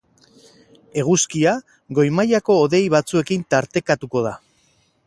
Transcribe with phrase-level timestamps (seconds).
[1.01, 1.53] Eguzkia
[1.99, 4.35] goi-mailako hodei batzuekin tartekatuko da.